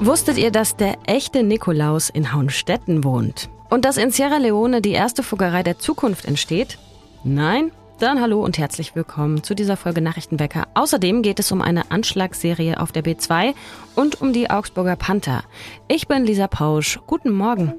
Wusstet 0.00 0.38
ihr, 0.38 0.52
dass 0.52 0.76
der 0.76 0.96
echte 1.06 1.42
Nikolaus 1.42 2.08
in 2.08 2.32
Haunstetten 2.32 3.02
wohnt? 3.02 3.50
Und 3.68 3.84
dass 3.84 3.96
in 3.96 4.12
Sierra 4.12 4.36
Leone 4.36 4.80
die 4.80 4.92
erste 4.92 5.24
Fuggerei 5.24 5.64
der 5.64 5.80
Zukunft 5.80 6.24
entsteht? 6.24 6.78
Nein? 7.24 7.72
Dann 7.98 8.20
hallo 8.20 8.44
und 8.44 8.58
herzlich 8.58 8.94
willkommen 8.94 9.42
zu 9.42 9.56
dieser 9.56 9.76
Folge 9.76 10.00
Nachrichtenwecker. 10.00 10.68
Außerdem 10.74 11.22
geht 11.22 11.40
es 11.40 11.50
um 11.50 11.60
eine 11.60 11.90
Anschlagsserie 11.90 12.78
auf 12.78 12.92
der 12.92 13.02
B2 13.02 13.54
und 13.96 14.20
um 14.22 14.32
die 14.32 14.48
Augsburger 14.48 14.94
Panther. 14.94 15.42
Ich 15.88 16.06
bin 16.06 16.24
Lisa 16.24 16.46
Pausch. 16.46 17.00
Guten 17.08 17.32
Morgen. 17.32 17.74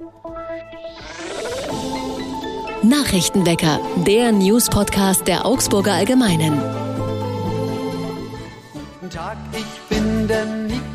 Nachrichtenwecker, 2.83 3.79
der 4.05 4.33
News-Podcast 4.33 5.25
der 5.25 5.45
Augsburger 5.45 5.93
Allgemeinen. 5.93 6.61
Guten 8.99 9.09
Tag, 9.09 9.37
ich 9.53 9.95
bin 9.97 10.27
der 10.27 10.45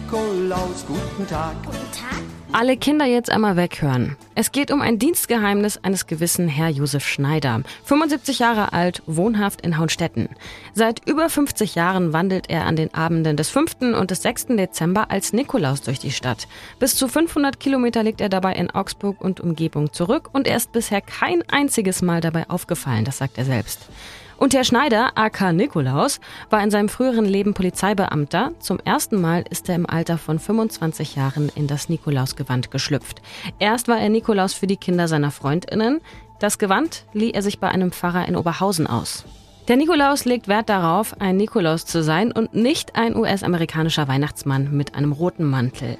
Nikolaus. 0.04 0.84
Guten 0.86 1.26
Tag. 1.26 1.54
Guten 1.64 1.92
Tag. 1.92 2.22
Alle 2.52 2.76
Kinder 2.76 3.06
jetzt 3.06 3.30
einmal 3.30 3.56
weghören. 3.56 4.16
Es 4.34 4.52
geht 4.52 4.70
um 4.70 4.82
ein 4.82 4.98
Dienstgeheimnis 4.98 5.78
eines 5.82 6.06
gewissen 6.06 6.46
Herr 6.46 6.68
Josef 6.68 7.06
Schneider. 7.06 7.62
75 7.84 8.38
Jahre 8.38 8.72
alt, 8.74 9.02
wohnhaft 9.06 9.62
in 9.62 9.78
Haunstetten. 9.78 10.28
Seit 10.74 11.08
über 11.08 11.30
50 11.30 11.74
Jahren 11.74 12.12
wandelt 12.12 12.50
er 12.50 12.66
an 12.66 12.76
den 12.76 12.92
Abenden 12.92 13.36
des 13.36 13.48
5. 13.48 13.96
und 13.98 14.10
des 14.10 14.22
6. 14.22 14.48
Dezember 14.48 15.10
als 15.10 15.32
Nikolaus 15.32 15.80
durch 15.80 15.98
die 15.98 16.12
Stadt. 16.12 16.48
Bis 16.78 16.96
zu 16.96 17.08
500 17.08 17.58
Kilometer 17.58 18.02
liegt 18.02 18.20
er 18.20 18.28
dabei 18.28 18.52
in 18.52 18.70
Augsburg 18.70 19.20
und 19.20 19.40
Umgebung 19.40 19.92
zurück 19.92 20.28
und 20.32 20.46
er 20.46 20.58
ist 20.58 20.70
bisher 20.70 21.00
kein 21.00 21.42
einziges 21.48 22.02
Mal 22.02 22.20
dabei 22.20 22.48
aufgefallen, 22.50 23.04
das 23.04 23.18
sagt 23.18 23.38
er 23.38 23.46
selbst. 23.46 23.88
Und 24.36 24.54
Herr 24.54 24.64
Schneider, 24.64 25.12
AK 25.14 25.52
Nikolaus, 25.52 26.20
war 26.50 26.62
in 26.62 26.70
seinem 26.70 26.88
früheren 26.88 27.24
Leben 27.24 27.54
Polizeibeamter. 27.54 28.52
Zum 28.58 28.78
ersten 28.80 29.20
Mal 29.20 29.44
ist 29.48 29.68
er 29.68 29.76
im 29.76 29.88
Alter 29.88 30.18
von 30.18 30.38
25 30.38 31.16
Jahren 31.16 31.50
in 31.54 31.66
das 31.66 31.88
Nikolausgewand 31.88 32.70
geschlüpft. 32.70 33.22
Erst 33.58 33.88
war 33.88 33.98
er 33.98 34.08
Nikolaus 34.08 34.52
für 34.54 34.66
die 34.66 34.76
Kinder 34.76 35.08
seiner 35.08 35.30
Freundinnen. 35.30 36.00
Das 36.40 36.58
Gewand 36.58 37.04
lieh 37.12 37.32
er 37.32 37.42
sich 37.42 37.60
bei 37.60 37.68
einem 37.68 37.92
Pfarrer 37.92 38.26
in 38.26 38.36
Oberhausen 38.36 38.86
aus. 38.86 39.24
Der 39.68 39.76
Nikolaus 39.76 40.26
legt 40.26 40.46
Wert 40.46 40.68
darauf, 40.68 41.18
ein 41.22 41.38
Nikolaus 41.38 41.86
zu 41.86 42.02
sein 42.02 42.32
und 42.32 42.54
nicht 42.54 42.96
ein 42.96 43.16
US-amerikanischer 43.16 44.08
Weihnachtsmann 44.08 44.76
mit 44.76 44.94
einem 44.94 45.12
roten 45.12 45.44
Mantel. 45.44 45.96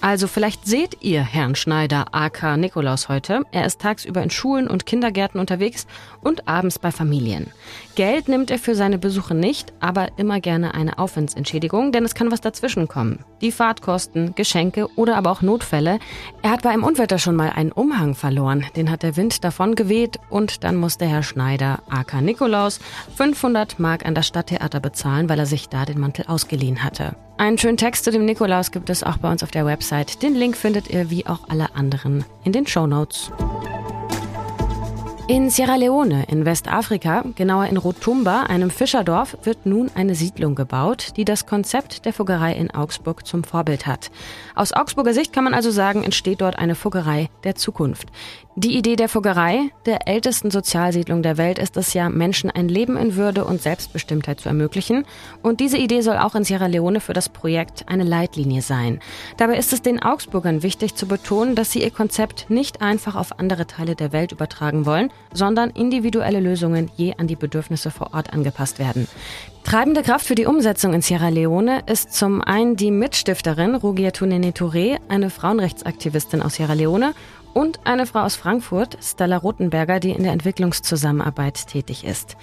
Also 0.00 0.28
vielleicht 0.28 0.64
seht 0.64 0.98
ihr 1.00 1.22
Herrn 1.22 1.56
Schneider 1.56 2.06
AK 2.12 2.56
Nikolaus 2.56 3.08
heute. 3.08 3.42
Er 3.50 3.66
ist 3.66 3.80
tagsüber 3.80 4.22
in 4.22 4.30
Schulen 4.30 4.68
und 4.68 4.86
Kindergärten 4.86 5.40
unterwegs 5.40 5.86
und 6.22 6.46
abends 6.46 6.78
bei 6.78 6.92
Familien. 6.92 7.50
Geld 7.98 8.28
nimmt 8.28 8.52
er 8.52 8.60
für 8.60 8.76
seine 8.76 8.96
Besuche 8.96 9.34
nicht, 9.34 9.72
aber 9.80 10.16
immer 10.18 10.38
gerne 10.38 10.72
eine 10.74 11.00
Aufwandsentschädigung, 11.00 11.90
denn 11.90 12.04
es 12.04 12.14
kann 12.14 12.30
was 12.30 12.40
dazwischen 12.40 12.86
kommen. 12.86 13.24
Die 13.40 13.50
Fahrtkosten, 13.50 14.36
Geschenke 14.36 14.86
oder 14.94 15.16
aber 15.16 15.32
auch 15.32 15.42
Notfälle. 15.42 15.98
Er 16.42 16.50
hat 16.50 16.62
bei 16.62 16.70
einem 16.70 16.84
Unwetter 16.84 17.18
schon 17.18 17.34
mal 17.34 17.50
einen 17.50 17.72
Umhang 17.72 18.14
verloren. 18.14 18.64
Den 18.76 18.92
hat 18.92 19.02
der 19.02 19.16
Wind 19.16 19.42
davon 19.42 19.74
geweht 19.74 20.20
und 20.30 20.62
dann 20.62 20.76
musste 20.76 21.06
Herr 21.06 21.24
Schneider 21.24 21.80
AK 21.90 22.22
Nikolaus 22.22 22.78
500 23.16 23.80
Mark 23.80 24.06
an 24.06 24.14
das 24.14 24.28
Stadttheater 24.28 24.78
bezahlen, 24.78 25.28
weil 25.28 25.40
er 25.40 25.46
sich 25.46 25.68
da 25.68 25.84
den 25.84 25.98
Mantel 25.98 26.26
ausgeliehen 26.28 26.84
hatte. 26.84 27.16
Einen 27.36 27.58
schönen 27.58 27.78
Text 27.78 28.04
zu 28.04 28.12
dem 28.12 28.24
Nikolaus 28.24 28.70
gibt 28.70 28.90
es 28.90 29.02
auch 29.02 29.16
bei 29.16 29.28
uns 29.28 29.42
auf 29.42 29.50
der 29.50 29.66
Website. 29.66 30.22
Den 30.22 30.36
Link 30.36 30.56
findet 30.56 30.88
ihr 30.88 31.10
wie 31.10 31.26
auch 31.26 31.48
alle 31.48 31.74
anderen 31.74 32.24
in 32.44 32.52
den 32.52 32.68
Show 32.68 32.86
Notes. 32.86 33.32
In 35.30 35.50
Sierra 35.50 35.76
Leone 35.76 36.24
in 36.28 36.46
Westafrika, 36.46 37.22
genauer 37.34 37.66
in 37.66 37.76
Rotumba, 37.76 38.44
einem 38.44 38.70
Fischerdorf, 38.70 39.36
wird 39.42 39.66
nun 39.66 39.90
eine 39.94 40.14
Siedlung 40.14 40.54
gebaut, 40.54 41.12
die 41.18 41.26
das 41.26 41.44
Konzept 41.44 42.06
der 42.06 42.14
Fuggerei 42.14 42.54
in 42.54 42.70
Augsburg 42.70 43.26
zum 43.26 43.44
Vorbild 43.44 43.86
hat. 43.86 44.10
Aus 44.54 44.72
Augsburger 44.72 45.12
Sicht 45.12 45.34
kann 45.34 45.44
man 45.44 45.52
also 45.52 45.70
sagen, 45.70 46.02
entsteht 46.02 46.40
dort 46.40 46.58
eine 46.58 46.74
Fuggerei 46.74 47.28
der 47.44 47.56
Zukunft. 47.56 48.08
Die 48.56 48.76
Idee 48.76 48.96
der 48.96 49.08
Fuggerei, 49.08 49.70
der 49.86 50.08
ältesten 50.08 50.50
Sozialsiedlung 50.50 51.22
der 51.22 51.36
Welt, 51.36 51.60
ist 51.60 51.76
es 51.76 51.92
ja, 51.94 52.08
Menschen 52.08 52.50
ein 52.50 52.68
Leben 52.68 52.96
in 52.96 53.14
Würde 53.14 53.44
und 53.44 53.62
Selbstbestimmtheit 53.62 54.40
zu 54.40 54.48
ermöglichen. 54.48 55.04
Und 55.42 55.60
diese 55.60 55.76
Idee 55.78 56.00
soll 56.00 56.16
auch 56.16 56.34
in 56.34 56.42
Sierra 56.42 56.66
Leone 56.66 57.00
für 57.00 57.12
das 57.12 57.28
Projekt 57.28 57.84
eine 57.86 58.02
Leitlinie 58.02 58.62
sein. 58.62 58.98
Dabei 59.36 59.58
ist 59.58 59.72
es 59.72 59.82
den 59.82 60.02
Augsburgern 60.02 60.64
wichtig 60.64 60.96
zu 60.96 61.06
betonen, 61.06 61.54
dass 61.54 61.70
sie 61.70 61.84
ihr 61.84 61.92
Konzept 61.92 62.50
nicht 62.50 62.82
einfach 62.82 63.14
auf 63.14 63.38
andere 63.38 63.66
Teile 63.68 63.94
der 63.94 64.10
Welt 64.10 64.32
übertragen 64.32 64.86
wollen, 64.86 65.12
sondern 65.32 65.70
individuelle 65.70 66.40
Lösungen 66.40 66.90
je 66.96 67.14
an 67.18 67.26
die 67.26 67.36
Bedürfnisse 67.36 67.90
vor 67.90 68.14
Ort 68.14 68.32
angepasst 68.32 68.78
werden. 68.78 69.06
Treibende 69.64 70.02
Kraft 70.02 70.26
für 70.26 70.34
die 70.34 70.46
Umsetzung 70.46 70.94
in 70.94 71.02
Sierra 71.02 71.28
Leone 71.28 71.82
ist 71.86 72.14
zum 72.14 72.40
einen 72.40 72.76
die 72.76 72.90
Mitstifterin 72.90 73.74
Rugia 73.74 74.10
Tunene 74.10 74.52
Touré, 74.52 74.98
eine 75.08 75.30
Frauenrechtsaktivistin 75.30 76.40
aus 76.40 76.54
Sierra 76.54 76.72
Leone 76.72 77.14
und 77.52 77.80
eine 77.84 78.06
Frau 78.06 78.20
aus 78.20 78.36
Frankfurt, 78.36 78.96
Stella 79.02 79.36
Rothenberger, 79.36 80.00
die 80.00 80.12
in 80.12 80.22
der 80.22 80.32
Entwicklungszusammenarbeit 80.32 81.66
tätig 81.66 82.04
ist. 82.04 82.36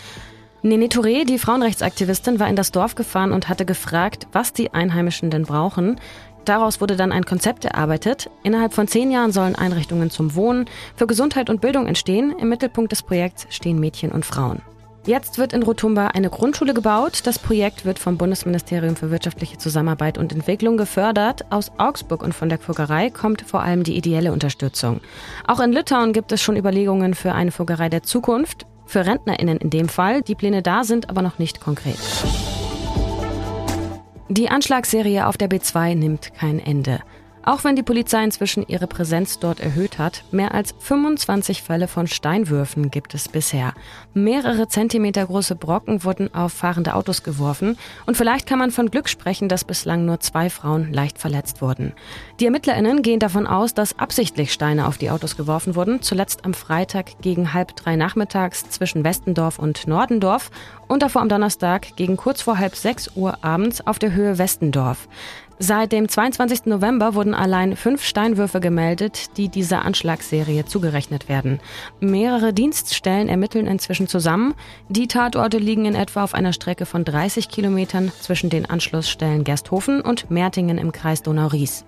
Nene 0.61 0.87
Touré, 0.87 1.25
die 1.25 1.37
Frauenrechtsaktivistin, 1.37 2.39
war 2.39 2.49
in 2.49 2.55
das 2.55 2.71
Dorf 2.71 2.95
gefahren 2.95 3.31
und 3.31 3.49
hatte 3.49 3.65
gefragt, 3.65 4.27
was 4.31 4.51
die 4.51 4.73
Einheimischen 4.73 5.29
denn 5.29 5.43
brauchen. 5.43 5.99
Daraus 6.45 6.79
wurde 6.79 6.95
dann 6.95 7.11
ein 7.11 7.25
Konzept 7.25 7.65
erarbeitet. 7.65 8.29
Innerhalb 8.43 8.73
von 8.73 8.87
zehn 8.87 9.09
Jahren 9.11 9.31
sollen 9.31 9.55
Einrichtungen 9.55 10.11
zum 10.11 10.35
Wohnen, 10.35 10.65
für 10.95 11.07
Gesundheit 11.07 11.49
und 11.49 11.59
Bildung 11.59 11.87
entstehen. 11.87 12.35
Im 12.39 12.49
Mittelpunkt 12.49 12.91
des 12.91 13.01
Projekts 13.01 13.47
stehen 13.49 13.79
Mädchen 13.79 14.11
und 14.11 14.25
Frauen. 14.25 14.61
Jetzt 15.07 15.37
wird 15.37 15.53
in 15.53 15.61
Rotumba 15.61 16.07
eine 16.07 16.31
Grundschule 16.31 16.73
gebaut. 16.73 17.21
Das 17.25 17.37
Projekt 17.37 17.85
wird 17.85 17.99
vom 17.99 18.17
Bundesministerium 18.17 18.95
für 18.95 19.11
wirtschaftliche 19.11 19.57
Zusammenarbeit 19.57 20.17
und 20.17 20.33
Entwicklung 20.33 20.77
gefördert. 20.77 21.45
Aus 21.51 21.71
Augsburg 21.77 22.23
und 22.23 22.33
von 22.33 22.49
der 22.49 22.57
Fuggerei 22.57 23.11
kommt 23.11 23.43
vor 23.43 23.61
allem 23.61 23.83
die 23.83 23.97
ideelle 23.97 24.31
Unterstützung. 24.31 25.01
Auch 25.45 25.59
in 25.59 25.73
Litauen 25.73 26.11
gibt 26.11 26.31
es 26.31 26.41
schon 26.41 26.57
Überlegungen 26.57 27.13
für 27.13 27.33
eine 27.33 27.51
Fuggerei 27.51 27.89
der 27.89 28.01
Zukunft. 28.01 28.65
Für 28.87 29.05
RentnerInnen 29.05 29.57
in 29.57 29.69
dem 29.69 29.89
Fall. 29.89 30.21
Die 30.23 30.35
Pläne 30.35 30.63
da 30.63 30.83
sind 30.83 31.09
aber 31.09 31.21
noch 31.21 31.37
nicht 31.37 31.61
konkret. 31.61 31.97
Die 34.27 34.49
Anschlagsserie 34.49 35.27
auf 35.27 35.37
der 35.37 35.49
B2 35.49 35.93
nimmt 35.93 36.33
kein 36.33 36.57
Ende. 36.57 37.01
Auch 37.43 37.63
wenn 37.63 37.75
die 37.75 37.83
Polizei 37.83 38.23
inzwischen 38.23 38.67
ihre 38.67 38.87
Präsenz 38.87 39.37
dort 39.37 39.59
erhöht 39.59 39.99
hat, 39.99 40.23
mehr 40.31 40.55
als 40.55 40.73
25 40.79 41.61
Fälle 41.61 41.87
von 41.87 42.07
Steinwürfen 42.07 42.89
gibt 42.89 43.13
es 43.13 43.29
bisher. 43.29 43.75
Mehrere 44.15 44.67
Zentimeter 44.67 45.27
große 45.27 45.55
Brocken 45.55 46.03
wurden 46.03 46.33
auf 46.33 46.53
fahrende 46.53 46.95
Autos 46.95 47.21
geworfen 47.21 47.77
und 48.07 48.17
vielleicht 48.17 48.47
kann 48.47 48.57
man 48.57 48.71
von 48.71 48.89
Glück 48.89 49.09
sprechen, 49.09 49.47
dass 49.47 49.63
bislang 49.63 50.05
nur 50.05 50.19
zwei 50.21 50.49
Frauen 50.49 50.91
leicht 50.91 51.19
verletzt 51.19 51.61
wurden. 51.61 51.93
Die 52.41 52.45
ErmittlerInnen 52.45 53.01
gehen 53.01 53.21
davon 53.21 53.47
aus, 53.47 53.73
dass 53.73 53.97
absichtlich 53.97 54.51
Steine 54.51 54.87
auf 54.87 54.97
die 54.97 55.09
Autos 55.09 55.37
geworfen 55.37 55.75
wurden, 55.75 56.01
zuletzt 56.01 56.43
am 56.43 56.53
Freitag 56.53 57.21
gegen 57.21 57.53
halb 57.53 57.77
drei 57.77 57.95
nachmittags 57.95 58.69
zwischen 58.69 59.05
Westendorf 59.05 59.57
und 59.57 59.87
Nordendorf 59.87 60.51
und 60.89 61.01
davor 61.01 61.21
am 61.21 61.29
Donnerstag 61.29 61.95
gegen 61.95 62.17
kurz 62.17 62.41
vor 62.41 62.57
halb 62.57 62.75
sechs 62.75 63.09
Uhr 63.15 63.41
abends 63.41 63.87
auf 63.87 63.99
der 63.99 64.11
Höhe 64.11 64.37
Westendorf. 64.37 65.07
Seit 65.59 65.93
dem 65.93 66.09
22. 66.09 66.65
November 66.65 67.13
wurden 67.13 67.33
allein 67.33 67.77
fünf 67.77 68.03
Steinwürfe 68.03 68.59
gemeldet, 68.59 69.37
die 69.37 69.47
dieser 69.47 69.85
Anschlagsserie 69.85 70.65
zugerechnet 70.65 71.29
werden. 71.29 71.61
Mehrere 72.01 72.51
Dienststellen 72.51 73.29
ermitteln 73.29 73.65
inzwischen 73.65 74.09
zusammen. 74.09 74.55
Die 74.89 75.07
Tatorte 75.07 75.57
liegen 75.57 75.85
in 75.85 75.95
etwa 75.95 76.25
auf 76.25 76.33
einer 76.33 76.51
Strecke 76.51 76.85
von 76.85 77.05
30 77.05 77.47
Kilometern 77.47 78.11
zwischen 78.19 78.49
den 78.49 78.69
Anschlussstellen 78.69 79.45
Gersthofen 79.45 80.01
und 80.01 80.29
Mertingen 80.29 80.77
im 80.77 80.91
Kreis 80.91 81.21
Donau-Ries. 81.21 81.85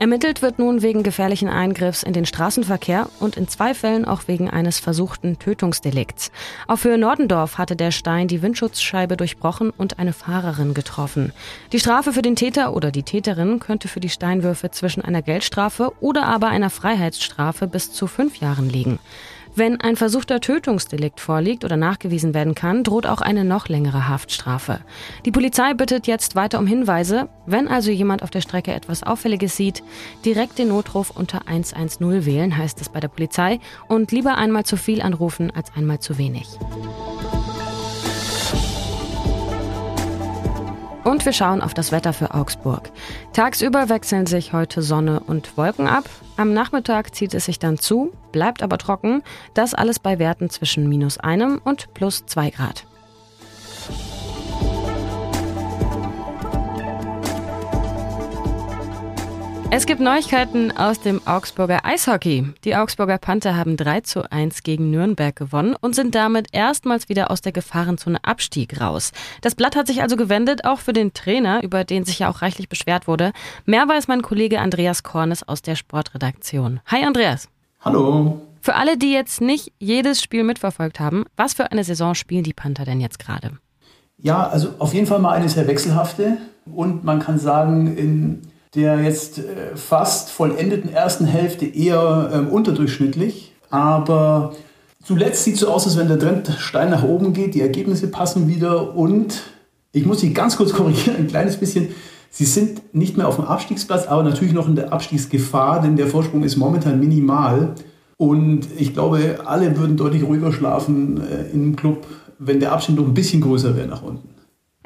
Ermittelt 0.00 0.42
wird 0.42 0.58
nun 0.58 0.82
wegen 0.82 1.02
gefährlichen 1.04 1.48
Eingriffs 1.48 2.02
in 2.02 2.12
den 2.12 2.26
Straßenverkehr 2.26 3.08
und 3.20 3.36
in 3.36 3.48
zwei 3.48 3.74
Fällen 3.74 4.04
auch 4.04 4.22
wegen 4.26 4.50
eines 4.50 4.80
versuchten 4.80 5.38
Tötungsdelikts. 5.38 6.32
Auf 6.66 6.84
Höhe 6.84 6.98
Nordendorf 6.98 7.58
hatte 7.58 7.76
der 7.76 7.92
Stein 7.92 8.26
die 8.26 8.42
Windschutzscheibe 8.42 9.16
durchbrochen 9.16 9.70
und 9.70 9.98
eine 10.00 10.12
Fahrerin 10.12 10.74
getroffen. 10.74 11.32
Die 11.72 11.78
Strafe 11.78 12.12
für 12.12 12.22
den 12.22 12.36
Täter 12.36 12.74
oder 12.74 12.90
die 12.90 13.04
Täterin 13.04 13.60
könnte 13.60 13.86
für 13.86 14.00
die 14.00 14.08
Steinwürfe 14.08 14.70
zwischen 14.72 15.02
einer 15.02 15.22
Geldstrafe 15.22 15.92
oder 16.00 16.26
aber 16.26 16.48
einer 16.48 16.70
Freiheitsstrafe 16.70 17.68
bis 17.68 17.92
zu 17.92 18.06
fünf 18.08 18.36
Jahren 18.36 18.68
liegen. 18.68 18.98
Wenn 19.56 19.80
ein 19.80 19.94
versuchter 19.94 20.40
Tötungsdelikt 20.40 21.20
vorliegt 21.20 21.64
oder 21.64 21.76
nachgewiesen 21.76 22.34
werden 22.34 22.56
kann, 22.56 22.82
droht 22.82 23.06
auch 23.06 23.20
eine 23.20 23.44
noch 23.44 23.68
längere 23.68 24.08
Haftstrafe. 24.08 24.80
Die 25.24 25.30
Polizei 25.30 25.74
bittet 25.74 26.08
jetzt 26.08 26.34
weiter 26.34 26.58
um 26.58 26.66
Hinweise. 26.66 27.28
Wenn 27.46 27.68
also 27.68 27.92
jemand 27.92 28.24
auf 28.24 28.30
der 28.30 28.40
Strecke 28.40 28.72
etwas 28.72 29.04
Auffälliges 29.04 29.56
sieht, 29.56 29.84
direkt 30.24 30.58
den 30.58 30.68
Notruf 30.68 31.10
unter 31.10 31.46
110 31.46 32.26
wählen, 32.26 32.56
heißt 32.56 32.80
es 32.80 32.88
bei 32.88 32.98
der 32.98 33.06
Polizei, 33.06 33.60
und 33.86 34.10
lieber 34.10 34.36
einmal 34.36 34.64
zu 34.64 34.76
viel 34.76 35.00
anrufen 35.00 35.52
als 35.54 35.72
einmal 35.76 36.00
zu 36.00 36.18
wenig. 36.18 36.48
Und 41.04 41.24
wir 41.24 41.32
schauen 41.32 41.60
auf 41.60 41.74
das 41.74 41.92
Wetter 41.92 42.12
für 42.12 42.34
Augsburg. 42.34 42.90
Tagsüber 43.34 43.88
wechseln 43.88 44.26
sich 44.26 44.52
heute 44.52 44.82
Sonne 44.82 45.20
und 45.20 45.56
Wolken 45.56 45.86
ab. 45.86 46.08
Am 46.36 46.52
Nachmittag 46.52 47.14
zieht 47.14 47.32
es 47.34 47.44
sich 47.44 47.60
dann 47.60 47.78
zu, 47.78 48.12
bleibt 48.32 48.62
aber 48.62 48.76
trocken. 48.78 49.22
Das 49.54 49.72
alles 49.72 50.00
bei 50.00 50.18
Werten 50.18 50.50
zwischen 50.50 50.88
minus 50.88 51.18
einem 51.18 51.60
und 51.64 51.94
plus 51.94 52.26
zwei 52.26 52.50
Grad. 52.50 52.86
Es 59.76 59.86
gibt 59.86 60.00
Neuigkeiten 60.00 60.70
aus 60.70 61.00
dem 61.00 61.20
Augsburger 61.26 61.84
Eishockey. 61.84 62.46
Die 62.62 62.76
Augsburger 62.76 63.18
Panther 63.18 63.56
haben 63.56 63.76
3 63.76 64.02
zu 64.02 64.30
1 64.30 64.62
gegen 64.62 64.92
Nürnberg 64.92 65.34
gewonnen 65.34 65.74
und 65.80 65.96
sind 65.96 66.14
damit 66.14 66.46
erstmals 66.52 67.08
wieder 67.08 67.32
aus 67.32 67.40
der 67.40 67.50
Gefahrenzone 67.50 68.18
Abstieg 68.22 68.80
raus. 68.80 69.10
Das 69.40 69.56
Blatt 69.56 69.74
hat 69.74 69.88
sich 69.88 70.00
also 70.00 70.14
gewendet, 70.14 70.64
auch 70.64 70.78
für 70.78 70.92
den 70.92 71.12
Trainer, 71.12 71.64
über 71.64 71.82
den 71.82 72.04
sich 72.04 72.20
ja 72.20 72.30
auch 72.30 72.40
reichlich 72.40 72.68
beschwert 72.68 73.08
wurde. 73.08 73.32
Mehr 73.64 73.88
weiß 73.88 74.06
mein 74.06 74.22
Kollege 74.22 74.60
Andreas 74.60 75.02
Kornes 75.02 75.42
aus 75.42 75.60
der 75.60 75.74
Sportredaktion. 75.74 76.78
Hi 76.86 77.04
Andreas. 77.04 77.48
Hallo. 77.80 78.42
Für 78.60 78.76
alle, 78.76 78.96
die 78.96 79.12
jetzt 79.12 79.40
nicht 79.40 79.72
jedes 79.80 80.22
Spiel 80.22 80.44
mitverfolgt 80.44 81.00
haben, 81.00 81.24
was 81.36 81.54
für 81.54 81.72
eine 81.72 81.82
Saison 81.82 82.14
spielen 82.14 82.44
die 82.44 82.54
Panther 82.54 82.84
denn 82.84 83.00
jetzt 83.00 83.18
gerade? 83.18 83.50
Ja, 84.18 84.46
also 84.46 84.68
auf 84.78 84.94
jeden 84.94 85.08
Fall 85.08 85.18
mal 85.18 85.32
eine 85.32 85.48
sehr 85.48 85.66
wechselhafte 85.66 86.36
und 86.64 87.02
man 87.02 87.18
kann 87.18 87.40
sagen, 87.40 87.96
in 87.96 88.42
der 88.74 89.00
jetzt 89.00 89.38
äh, 89.38 89.76
fast 89.76 90.30
vollendeten 90.30 90.92
ersten 90.92 91.26
Hälfte 91.26 91.66
eher 91.66 92.30
ähm, 92.32 92.48
unterdurchschnittlich. 92.48 93.52
Aber 93.70 94.54
zuletzt 95.02 95.44
sieht 95.44 95.54
es 95.54 95.60
so 95.60 95.68
aus, 95.68 95.86
als 95.86 95.96
wenn 95.96 96.08
der 96.08 96.18
Trend 96.18 96.50
steil 96.58 96.90
nach 96.90 97.04
oben 97.04 97.32
geht. 97.32 97.54
Die 97.54 97.60
Ergebnisse 97.60 98.08
passen 98.08 98.48
wieder 98.48 98.94
und 98.96 99.42
ich 99.92 100.04
muss 100.06 100.20
Sie 100.20 100.34
ganz 100.34 100.56
kurz 100.56 100.72
korrigieren, 100.74 101.16
ein 101.16 101.28
kleines 101.28 101.56
bisschen. 101.56 101.88
Sie 102.30 102.44
sind 102.44 102.94
nicht 102.94 103.16
mehr 103.16 103.28
auf 103.28 103.36
dem 103.36 103.44
Abstiegsplatz, 103.44 104.08
aber 104.08 104.24
natürlich 104.24 104.54
noch 104.54 104.68
in 104.68 104.74
der 104.74 104.92
Abstiegsgefahr, 104.92 105.80
denn 105.80 105.96
der 105.96 106.08
Vorsprung 106.08 106.42
ist 106.42 106.56
momentan 106.56 106.98
minimal. 106.98 107.74
Und 108.16 108.66
ich 108.76 108.92
glaube, 108.92 109.38
alle 109.44 109.76
würden 109.76 109.96
deutlich 109.96 110.24
ruhiger 110.24 110.52
schlafen 110.52 111.20
äh, 111.20 111.52
im 111.52 111.76
Club, 111.76 112.06
wenn 112.40 112.58
der 112.58 112.72
Abstand 112.72 112.98
noch 112.98 113.06
ein 113.06 113.14
bisschen 113.14 113.40
größer 113.40 113.76
wäre 113.76 113.86
nach 113.86 114.02
unten. 114.02 114.33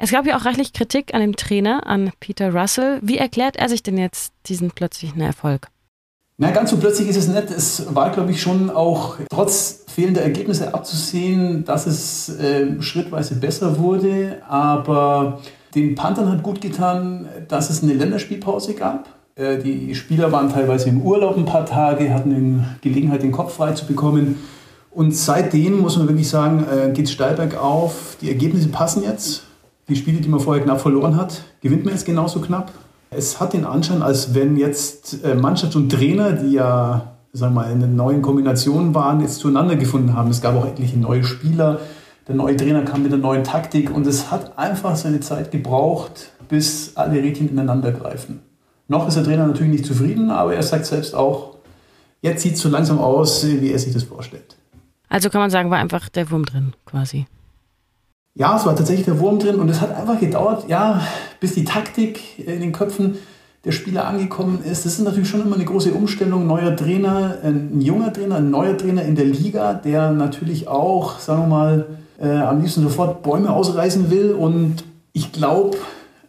Es 0.01 0.11
gab 0.11 0.25
ja 0.25 0.37
auch 0.37 0.45
reichlich 0.45 0.71
Kritik 0.71 1.13
an 1.13 1.19
dem 1.19 1.35
Trainer, 1.35 1.85
an 1.85 2.11
Peter 2.21 2.53
Russell. 2.53 2.99
Wie 3.01 3.17
erklärt 3.17 3.57
er 3.57 3.67
sich 3.67 3.83
denn 3.83 3.97
jetzt 3.97 4.31
diesen 4.45 4.71
plötzlichen 4.71 5.19
Erfolg? 5.19 5.67
Na, 6.37 6.51
ganz 6.51 6.69
so 6.69 6.77
plötzlich 6.77 7.09
ist 7.09 7.17
es 7.17 7.27
nicht. 7.27 7.51
Es 7.51 7.93
war, 7.93 8.09
glaube 8.11 8.31
ich, 8.31 8.41
schon 8.41 8.69
auch 8.69 9.17
trotz 9.29 9.83
fehlender 9.93 10.21
Ergebnisse 10.21 10.73
abzusehen, 10.73 11.65
dass 11.65 11.85
es 11.85 12.29
äh, 12.39 12.81
schrittweise 12.81 13.35
besser 13.35 13.77
wurde. 13.77 14.41
Aber 14.47 15.41
den 15.75 15.95
Panthern 15.95 16.31
hat 16.31 16.43
gut 16.43 16.61
getan, 16.61 17.27
dass 17.49 17.69
es 17.69 17.83
eine 17.83 17.91
Länderspielpause 17.91 18.75
gab. 18.75 19.09
Äh, 19.35 19.57
die 19.57 19.93
Spieler 19.95 20.31
waren 20.31 20.49
teilweise 20.49 20.87
im 20.87 21.01
Urlaub 21.01 21.35
ein 21.35 21.43
paar 21.43 21.65
Tage, 21.65 22.13
hatten 22.13 22.63
Gelegenheit, 22.79 23.21
den 23.21 23.33
Kopf 23.33 23.55
frei 23.55 23.73
zu 23.73 23.85
bekommen. 23.85 24.39
Und 24.91 25.13
seitdem 25.13 25.79
muss 25.79 25.97
man 25.97 26.07
wirklich 26.07 26.29
sagen, 26.29 26.63
äh, 26.63 26.93
geht 26.93 27.07
es 27.07 27.11
steil 27.11 27.35
bergauf. 27.35 28.15
Die 28.21 28.29
Ergebnisse 28.29 28.69
passen 28.69 29.03
jetzt. 29.03 29.48
Die 29.89 29.95
Spiele, 29.95 30.21
die 30.21 30.29
man 30.29 30.39
vorher 30.39 30.63
knapp 30.63 30.81
verloren 30.81 31.17
hat, 31.17 31.43
gewinnt 31.61 31.83
man 31.85 31.93
jetzt 31.93 32.05
genauso 32.05 32.39
knapp. 32.39 32.71
Es 33.09 33.39
hat 33.39 33.53
den 33.53 33.65
Anschein, 33.65 34.03
als 34.03 34.35
wenn 34.35 34.55
jetzt 34.55 35.23
äh, 35.23 35.33
Mannschaft 35.35 35.75
und 35.75 35.91
Trainer, 35.91 36.33
die 36.33 36.53
ja 36.53 37.15
sagen 37.33 37.53
wir 37.53 37.61
mal, 37.61 37.71
in 37.71 37.95
neuen 37.95 38.21
Kombination 38.21 38.93
waren, 38.95 39.21
jetzt 39.21 39.39
zueinander 39.39 39.75
gefunden 39.75 40.13
haben. 40.13 40.29
Es 40.29 40.41
gab 40.41 40.55
auch 40.55 40.65
etliche 40.65 40.97
neue 40.97 41.23
Spieler. 41.23 41.79
Der 42.27 42.35
neue 42.35 42.55
Trainer 42.55 42.83
kam 42.83 43.03
mit 43.03 43.13
einer 43.13 43.21
neuen 43.21 43.43
Taktik 43.43 43.93
und 43.93 44.05
es 44.07 44.31
hat 44.31 44.57
einfach 44.57 44.95
seine 44.95 45.19
Zeit 45.19 45.51
gebraucht, 45.51 46.31
bis 46.47 46.95
alle 46.95 47.21
Rädchen 47.21 47.49
ineinander 47.49 47.91
greifen. 47.91 48.41
Noch 48.87 49.07
ist 49.07 49.17
der 49.17 49.23
Trainer 49.23 49.47
natürlich 49.47 49.71
nicht 49.71 49.85
zufrieden, 49.85 50.31
aber 50.31 50.55
er 50.55 50.63
sagt 50.63 50.85
selbst 50.85 51.15
auch, 51.15 51.57
jetzt 52.21 52.41
sieht 52.41 52.55
es 52.55 52.61
so 52.61 52.69
langsam 52.69 52.99
aus, 52.99 53.45
wie 53.45 53.71
er 53.71 53.79
sich 53.79 53.93
das 53.93 54.03
vorstellt. 54.03 54.57
Also 55.09 55.29
kann 55.29 55.41
man 55.41 55.49
sagen, 55.49 55.69
war 55.69 55.79
einfach 55.79 56.09
der 56.09 56.29
Wurm 56.31 56.45
drin 56.45 56.73
quasi. 56.85 57.25
Ja, 58.39 58.55
es 58.55 58.65
war 58.65 58.73
tatsächlich 58.73 59.05
der 59.05 59.19
Wurm 59.19 59.37
drin 59.37 59.57
und 59.57 59.67
es 59.67 59.81
hat 59.81 59.93
einfach 59.93 60.17
gedauert, 60.17 60.69
ja, 60.69 61.01
bis 61.41 61.55
die 61.55 61.65
Taktik 61.65 62.39
in 62.39 62.61
den 62.61 62.71
Köpfen 62.71 63.17
der 63.65 63.73
Spieler 63.73 64.07
angekommen 64.07 64.63
ist. 64.63 64.85
Das 64.85 64.93
ist 64.93 65.03
natürlich 65.03 65.27
schon 65.27 65.41
immer 65.41 65.57
eine 65.57 65.65
große 65.65 65.91
Umstellung. 65.91 66.47
Neuer 66.47 66.73
Trainer, 66.73 67.39
ein 67.43 67.81
junger 67.81 68.13
Trainer, 68.13 68.37
ein 68.37 68.49
neuer 68.49 68.77
Trainer 68.77 69.01
in 69.01 69.17
der 69.17 69.25
Liga, 69.25 69.73
der 69.73 70.11
natürlich 70.11 70.69
auch, 70.69 71.19
sagen 71.19 71.41
wir 71.41 71.47
mal, 71.47 71.85
äh, 72.17 72.29
am 72.29 72.61
liebsten 72.61 72.81
sofort 72.81 73.23
Bäume 73.23 73.51
ausreißen 73.51 74.09
will. 74.09 74.31
Und 74.31 74.85
ich 75.11 75.33
glaube, 75.33 75.75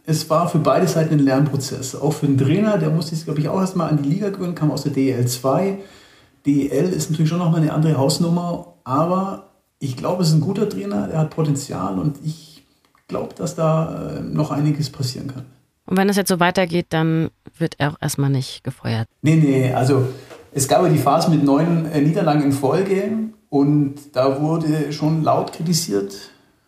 es 0.04 0.28
war 0.28 0.48
für 0.48 0.58
beide 0.58 0.88
Seiten 0.88 1.14
ein 1.14 1.20
Lernprozess. 1.20 1.94
Auch 1.94 2.14
für 2.14 2.26
den 2.26 2.38
Trainer, 2.38 2.76
der 2.78 2.90
musste 2.90 3.14
sich, 3.14 3.24
glaube 3.24 3.38
ich, 3.38 3.48
auch 3.48 3.60
erstmal 3.60 3.88
an 3.88 4.02
die 4.02 4.08
Liga 4.08 4.30
gewöhnen, 4.30 4.56
kam 4.56 4.72
aus 4.72 4.82
der 4.82 4.90
DEL 4.90 5.28
2. 5.28 5.78
DEL 6.44 6.92
ist 6.92 7.12
natürlich 7.12 7.28
schon 7.28 7.38
nochmal 7.38 7.60
eine 7.60 7.72
andere 7.72 7.96
Hausnummer, 7.96 8.74
aber 8.82 9.49
ich 9.80 9.96
glaube, 9.96 10.22
es 10.22 10.28
ist 10.28 10.34
ein 10.34 10.40
guter 10.42 10.68
Trainer, 10.68 11.08
er 11.10 11.20
hat 11.20 11.30
Potenzial 11.30 11.98
und 11.98 12.18
ich 12.24 12.62
glaube, 13.08 13.34
dass 13.34 13.56
da 13.56 14.18
äh, 14.18 14.20
noch 14.20 14.52
einiges 14.52 14.90
passieren 14.90 15.28
kann. 15.28 15.46
Und 15.86 15.96
wenn 15.96 16.08
es 16.08 16.16
jetzt 16.16 16.28
so 16.28 16.38
weitergeht, 16.38 16.86
dann 16.90 17.30
wird 17.58 17.74
er 17.78 17.92
auch 17.92 17.96
erstmal 18.00 18.30
nicht 18.30 18.62
gefeuert. 18.62 19.08
Nee, 19.22 19.36
nee, 19.36 19.72
also 19.72 20.06
es 20.52 20.68
gab 20.68 20.82
ja 20.82 20.88
die 20.88 20.98
Phase 20.98 21.30
mit 21.30 21.42
neun 21.42 21.86
äh, 21.86 22.00
Niederlagen 22.00 22.44
in 22.44 22.52
Folge 22.52 23.10
und 23.48 23.94
da 24.12 24.40
wurde 24.40 24.92
schon 24.92 25.24
laut 25.24 25.52
kritisiert 25.52 26.14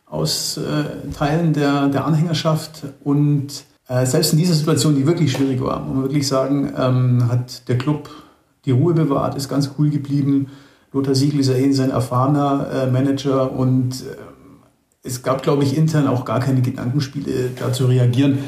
aus 0.06 0.56
äh, 0.56 1.10
Teilen 1.16 1.52
der, 1.52 1.88
der 1.88 2.06
Anhängerschaft 2.06 2.82
und 3.04 3.64
äh, 3.88 4.06
selbst 4.06 4.32
in 4.32 4.38
dieser 4.38 4.54
Situation, 4.54 4.96
die 4.96 5.06
wirklich 5.06 5.32
schwierig 5.32 5.60
war, 5.60 5.80
muss 5.80 5.94
man 5.94 6.02
wirklich 6.04 6.26
sagen, 6.26 6.72
ähm, 6.76 7.28
hat 7.30 7.68
der 7.68 7.78
Club 7.78 8.10
die 8.64 8.70
Ruhe 8.70 8.94
bewahrt, 8.94 9.36
ist 9.36 9.48
ganz 9.48 9.70
cool 9.78 9.90
geblieben 9.90 10.48
Lothar 10.92 11.14
Siegel 11.14 11.40
ist 11.40 11.48
ja 11.48 11.54
eh 11.54 11.64
ein 11.64 11.90
erfahrener 11.90 12.66
äh, 12.72 12.86
Manager 12.90 13.52
und 13.52 14.02
äh, 14.02 14.16
es 15.02 15.22
gab, 15.22 15.42
glaube 15.42 15.64
ich, 15.64 15.76
intern 15.76 16.06
auch 16.06 16.24
gar 16.24 16.40
keine 16.40 16.62
Gedankenspiele, 16.62 17.50
da 17.58 17.72
zu 17.72 17.86
reagieren. 17.86 18.38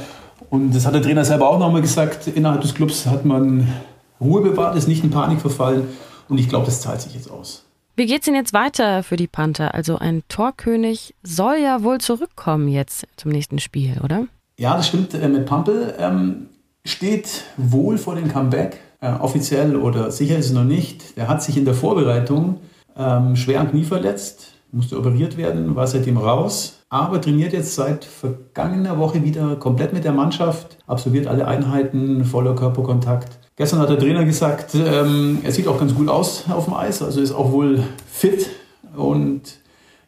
Und 0.50 0.75
das 0.75 0.87
hat 0.87 0.94
der 0.94 1.02
Trainer 1.02 1.25
selber 1.25 1.49
auch 1.49 1.58
nochmal 1.58 1.81
gesagt. 1.81 2.29
Innerhalb 2.29 2.61
des 2.61 2.75
Clubs 2.75 3.06
hat 3.06 3.25
man 3.25 3.67
Ruhe 4.20 4.41
bewahrt, 4.43 4.76
ist 4.76 4.87
nicht 4.87 5.02
in 5.02 5.11
Panik 5.11 5.41
verfallen 5.41 5.88
und 6.29 6.38
ich 6.38 6.49
glaube, 6.49 6.67
das 6.67 6.81
zahlt 6.81 7.00
sich 7.00 7.14
jetzt 7.14 7.31
aus. 7.31 7.64
Wie 7.96 8.06
geht 8.06 8.20
es 8.20 8.25
denn 8.25 8.35
jetzt 8.35 8.52
weiter 8.52 9.02
für 9.02 9.17
die 9.17 9.26
Panther? 9.26 9.75
Also 9.75 9.99
ein 9.99 10.23
Torkönig 10.29 11.14
soll 11.23 11.56
ja 11.62 11.82
wohl 11.82 11.99
zurückkommen 11.99 12.69
jetzt 12.69 13.06
zum 13.17 13.31
nächsten 13.31 13.61
Spiel, 13.61 14.00
oder? 14.02 14.26
Ja, 14.58 14.76
das 14.76 14.88
stimmt. 14.88 15.14
Äh, 15.14 15.29
mit 15.29 15.46
Pampel 15.46 15.94
ähm, 15.99 16.49
steht 16.85 17.44
wohl 17.56 17.99
vor 17.99 18.17
dem 18.17 18.29
Comeback 18.29 18.81
äh, 19.04 19.20
offiziell 19.20 19.76
oder 19.76 20.10
sicher 20.10 20.38
ist 20.38 20.46
es 20.46 20.52
noch 20.52 20.64
nicht. 20.64 21.16
Der 21.18 21.28
hat 21.28 21.42
sich 21.42 21.58
in 21.58 21.66
der 21.66 21.74
Vorbereitung 21.74 22.60
ähm, 22.96 23.36
schwer 23.36 23.60
am 23.60 23.70
Knie 23.70 23.84
verletzt, 23.84 24.52
musste 24.72 24.98
operiert 24.98 25.36
werden, 25.36 25.76
war 25.76 25.86
seitdem 25.86 26.16
raus, 26.16 26.80
aber 26.88 27.20
trainiert 27.20 27.52
jetzt 27.52 27.74
seit 27.74 28.04
vergangener 28.04 28.98
Woche 28.98 29.22
wieder 29.22 29.56
komplett 29.56 29.92
mit 29.92 30.04
der 30.04 30.12
Mannschaft, 30.12 30.78
absolviert 30.86 31.26
alle 31.26 31.46
Einheiten, 31.46 32.24
voller 32.24 32.54
Körperkontakt. 32.54 33.38
Gestern 33.56 33.81
hat 33.81 33.90
der 33.90 33.98
Trainer 33.98 34.24
gesagt, 34.24 34.74
ähm, 34.74 35.38
er 35.44 35.52
sieht 35.52 35.69
auch 35.69 35.79
ganz 35.79 35.94
gut 35.94 36.08
aus 36.08 36.44
auf 36.48 36.64
dem 36.64 36.74
Eis, 36.74 37.02
also 37.02 37.20
ist 37.20 37.32
auch 37.32 37.52
wohl 37.52 37.84
fit 38.10 38.48
und 38.96 39.43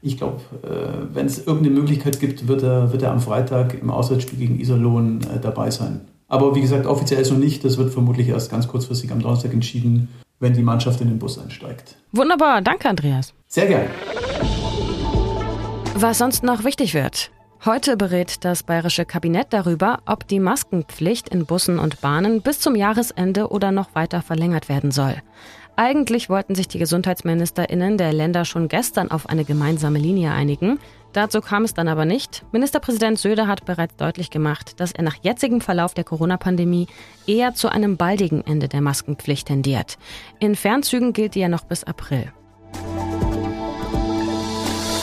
ich 0.01 0.17
glaube, 0.17 0.41
äh, 0.63 1.15
wenn 1.15 1.27
es 1.27 1.47
irgendeine 1.47 1.75
Möglichkeit 1.75 2.19
gibt, 2.19 2.49
wird 2.49 2.63
er, 2.63 2.93
wird 2.93 3.03
er 3.03 3.13
am 3.13 3.21
Freitag 3.21 3.75
im 3.75 3.91
Auswärtsspiel 3.91 4.39
gegen 4.39 4.59
Iserlohn 4.59 5.21
äh, 5.23 5.41
dabei 5.41 5.71
sein. 5.71 6.03
Aber 6.29 6.55
wie 6.55 6.61
gesagt, 6.61 6.87
offiziell 6.87 7.21
ist 7.21 7.31
noch 7.31 7.39
nicht. 7.39 7.65
Das 7.65 7.79
wird 7.79 7.93
vermutlich 7.93 8.29
erst 8.29 8.51
ganz 8.51 8.67
kurzfristig 8.67 9.13
am 9.13 9.21
Donnerstag 9.21 9.53
entschieden, 9.53 10.09
wenn 10.41 10.55
die 10.55 10.63
Mannschaft 10.63 11.01
in 11.01 11.09
den 11.09 11.19
Bus 11.19 11.39
einsteigt. 11.39 11.97
Wunderbar, 12.13 12.63
danke 12.63 12.89
Andreas. 12.89 13.33
Sehr 13.47 13.67
gerne. 13.67 13.91
Was 15.95 16.19
sonst 16.19 16.43
noch 16.43 16.65
wichtig 16.65 16.95
wird. 16.95 17.31
Heute 17.65 17.97
berät 17.97 18.45
das 18.45 18.63
bayerische 18.63 19.05
Kabinett 19.05 19.49
darüber, 19.51 20.01
ob 20.07 20.29
die 20.29 20.41
Maskenpflicht 20.41 21.31
in 21.31 21.47
Bussen 21.47 21.79
und 21.79 22.01
Bahnen 22.01 22.43
bis 22.43 22.61
zum 22.61 22.77
Jahresende 22.77 23.49
oder 23.49 23.73
noch 23.73 23.95
weiter 23.95 24.23
verlängert 24.23 24.69
werden 24.69 24.91
soll. 24.91 25.17
Eigentlich 25.75 26.31
wollten 26.31 26.55
sich 26.55 26.69
die 26.69 26.79
Gesundheitsministerinnen 26.79 27.99
der 27.99 28.13
Länder 28.13 28.45
schon 28.45 28.69
gestern 28.69 29.11
auf 29.11 29.29
eine 29.29 29.45
gemeinsame 29.45 29.99
Linie 29.99 30.33
einigen. 30.33 30.79
Dazu 31.17 31.41
kam 31.41 31.65
es 31.65 31.73
dann 31.73 31.89
aber 31.89 32.05
nicht. 32.05 32.45
Ministerpräsident 32.53 33.19
Söder 33.19 33.47
hat 33.47 33.65
bereits 33.65 33.97
deutlich 33.97 34.29
gemacht, 34.29 34.79
dass 34.81 34.93
er 34.93 35.03
nach 35.03 35.17
jetzigem 35.23 35.63
Verlauf 35.63 35.95
der 35.95 36.05
Corona-Pandemie 36.05 36.89
eher 37.27 37.55
zu 37.55 37.71
einem 37.71 37.97
baldigen 37.97 38.47
Ende 38.47 38.69
der 38.69 38.83
Maskenpflicht 38.83 39.47
tendiert. 39.49 39.97
In 40.41 40.55
Fernzügen 40.55 41.15
gilt 41.15 41.35
die 41.35 41.41
ja 41.41 41.49
noch 41.49 41.65
bis 41.65 41.85
April. 41.85 42.31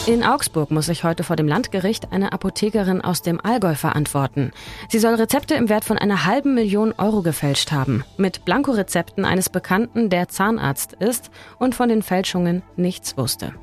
In 0.05 0.23
Augsburg 0.23 0.69
muss 0.69 0.85
sich 0.85 1.03
heute 1.03 1.23
vor 1.23 1.35
dem 1.35 1.47
Landgericht 1.47 2.11
eine 2.11 2.31
Apothekerin 2.31 3.01
aus 3.01 3.23
dem 3.23 3.41
Allgäu 3.43 3.73
verantworten. 3.73 4.51
Sie 4.89 4.99
soll 4.99 5.15
Rezepte 5.15 5.55
im 5.55 5.67
Wert 5.67 5.83
von 5.83 5.97
einer 5.97 6.25
halben 6.27 6.53
Million 6.53 6.93
Euro 6.95 7.23
gefälscht 7.23 7.71
haben. 7.71 8.03
Mit 8.17 8.45
Blankorezepten 8.45 9.25
eines 9.25 9.49
Bekannten, 9.49 10.11
der 10.11 10.27
Zahnarzt 10.27 10.93
ist 10.93 11.31
und 11.57 11.73
von 11.73 11.89
den 11.89 12.03
Fälschungen 12.03 12.61
nichts 12.75 13.17
wusste. 13.17 13.53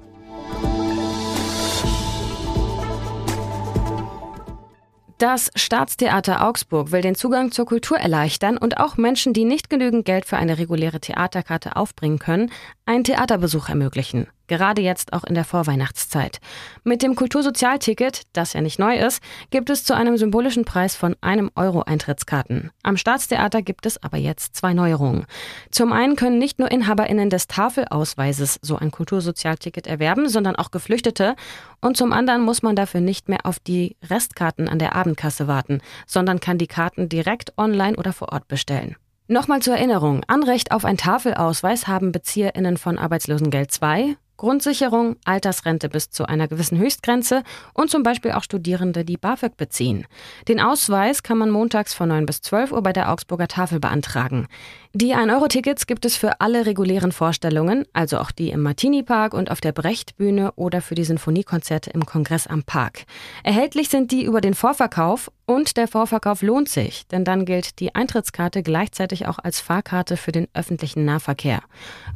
Das 5.21 5.51
Staatstheater 5.55 6.49
Augsburg 6.49 6.93
will 6.93 7.03
den 7.03 7.15
Zugang 7.15 7.53
zur 7.53 7.67
Kultur 7.67 7.99
erleichtern 7.99 8.57
und 8.57 8.79
auch 8.79 8.97
Menschen, 8.97 9.35
die 9.35 9.45
nicht 9.45 9.69
genügend 9.69 10.07
Geld 10.07 10.25
für 10.25 10.39
eine 10.39 10.57
reguläre 10.57 10.99
Theaterkarte 10.99 11.77
aufbringen 11.77 12.19
können, 12.19 12.51
einen 12.87 13.05
Theaterbesuch 13.05 13.69
ermöglichen. 13.69 14.29
Gerade 14.51 14.83
jetzt 14.83 15.13
auch 15.15 15.25
in 15.25 15.35
der 15.35 15.45
Vorweihnachtszeit. 15.45 16.41
Mit 16.83 17.03
dem 17.03 17.15
Kultursozialticket, 17.15 18.23
das 18.33 18.53
ja 18.53 18.61
nicht 18.61 18.81
neu 18.81 18.99
ist, 18.99 19.23
gibt 19.51 19.71
es 19.71 19.85
zu 19.85 19.95
einem 19.95 20.17
symbolischen 20.17 20.65
Preis 20.65 20.97
von 20.97 21.17
einem 21.21 21.51
Euro 21.55 21.83
Eintrittskarten. 21.83 22.73
Am 22.83 22.97
Staatstheater 22.97 23.63
gibt 23.63 23.87
es 23.87 24.03
aber 24.03 24.19
jetzt 24.19 24.57
zwei 24.57 24.75
Neuerungen. 24.75 25.25
Zum 25.71 25.93
einen 25.93 26.17
können 26.17 26.39
nicht 26.39 26.59
nur 26.59 26.71
InhaberInnen 26.71 27.31
des 27.31 27.47
Tafelausweises 27.47 28.59
so 28.61 28.77
ein 28.77 28.91
Kultursozialticket 28.91 29.87
erwerben, 29.87 30.29
sondern 30.29 30.57
auch 30.57 30.73
Geflüchtete. 30.73 31.37
Und 31.81 31.97
zum 31.97 32.13
anderen 32.13 32.43
muss 32.43 32.63
man 32.63 32.75
dafür 32.75 33.01
nicht 33.01 33.29
mehr 33.29 33.47
auf 33.47 33.61
die 33.61 33.97
Restkarten 34.11 34.69
an 34.69 34.81
der 34.81 34.97
Abendkasse 34.97 35.47
warten, 35.47 35.81
sondern 36.07 36.41
kann 36.41 36.59
die 36.59 36.67
Karten 36.67 37.09
direkt 37.09 37.57
online 37.57 37.97
oder 37.97 38.13
vor 38.13 38.33
Ort 38.33 38.49
bestellen. 38.49 38.97
Nochmal 39.33 39.63
zur 39.63 39.77
Erinnerung, 39.77 40.25
Anrecht 40.27 40.73
auf 40.73 40.85
ein 40.85 40.97
Tafelausweis 40.97 41.87
haben 41.87 42.11
BezieherInnen 42.11 42.77
von 42.77 42.99
Arbeitslosengeld 42.99 43.71
2, 43.71 44.17
Grundsicherung, 44.41 45.17
Altersrente 45.27 45.91
bis 45.91 46.11
zu 46.11 46.25
einer 46.25 46.49
gewissen 46.49 46.79
Höchstgrenze 46.79 47.43
und 47.75 47.91
zum 47.91 48.03
Beispiel 48.03 48.33
auch 48.33 48.43
Studierende, 48.43 49.05
die 49.05 49.19
BAföG 49.19 49.59
beziehen. 49.59 50.07
Den 50.49 50.61
Ausweis 50.61 51.23
kann 51.23 51.37
man 51.37 51.51
montags 51.51 51.93
von 51.93 52.09
9 52.09 52.25
bis 52.25 52.41
12 52.41 52.73
Uhr 52.73 52.83
bei 52.83 52.95
der 52.95 53.13
Augsburger 53.13 53.49
Tafel 53.49 53.81
beantragen. 53.81 54.49
Die 54.93 55.15
1-Euro-Tickets 55.15 55.87
gibt 55.87 56.05
es 56.05 56.17
für 56.17 56.41
alle 56.41 56.65
regulären 56.65 57.13
Vorstellungen, 57.13 57.85
also 57.93 58.19
auch 58.19 58.33
die 58.33 58.51
im 58.51 58.63
Martini-Park 58.63 59.35
und 59.35 59.51
auf 59.51 59.61
der 59.61 59.71
Brechtbühne 59.71 60.53
oder 60.57 60.81
für 60.81 60.95
die 60.97 61.05
Sinfoniekonzerte 61.05 61.91
im 61.91 62.07
Kongress 62.07 62.47
am 62.47 62.65
Park. 62.65 63.05
Erhältlich 63.45 63.91
sind 63.91 64.11
die 64.11 64.25
über 64.25 64.41
den 64.41 64.55
Vorverkauf 64.55 65.31
und 65.47 65.77
der 65.77 65.87
Vorverkauf 65.87 66.43
lohnt 66.43 66.69
sich, 66.69 67.07
denn 67.09 67.25
dann 67.25 67.45
gilt 67.45 67.79
die 67.79 67.95
Eintrittskarte 67.95 68.63
gleichzeitig 68.63 69.29
auch 69.29 69.39
als 69.39 69.61
Fahrkarte 69.61 70.17
für 70.17 70.33
den 70.33 70.49
öffentlichen 70.55 71.05
Nahverkehr. 71.05 71.61